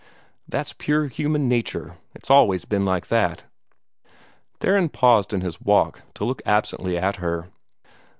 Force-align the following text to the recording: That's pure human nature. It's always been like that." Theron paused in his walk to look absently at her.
That's 0.47 0.73
pure 0.73 1.05
human 1.05 1.47
nature. 1.47 1.97
It's 2.15 2.31
always 2.31 2.65
been 2.65 2.85
like 2.85 3.09
that." 3.09 3.43
Theron 4.59 4.89
paused 4.89 5.31
in 5.31 5.41
his 5.41 5.61
walk 5.61 6.01
to 6.15 6.25
look 6.25 6.41
absently 6.43 6.97
at 6.97 7.17
her. 7.17 7.49